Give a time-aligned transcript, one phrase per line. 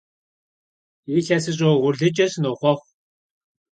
[1.09, 2.87] Yilhesış'e vuğurlıç'e sınoxhuexhu!